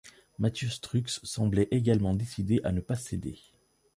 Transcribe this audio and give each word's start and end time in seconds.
Mathieu 0.39 0.67
Strux 0.67 1.19
semblait 1.21 1.67
également 1.69 2.15
décidé 2.15 2.59
à 2.63 2.71
ne 2.71 2.79
pas 2.81 2.95
céder. 2.95 3.37